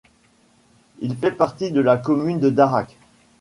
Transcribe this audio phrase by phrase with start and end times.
[1.01, 2.97] Il fait partie de la commune de Darak.